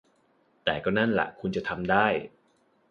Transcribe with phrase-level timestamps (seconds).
[0.63, 2.07] แต่ก็นั่นล่ะคุณจะทำได้